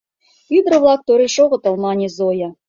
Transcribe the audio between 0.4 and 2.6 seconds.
—Ӱдыр-влак тореш огытыл,— мане Зоя.